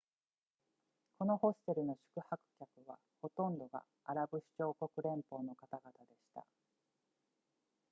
[1.19, 6.43] このホステルの宿泊客はほとんどがアラブ首長国連邦の方々でした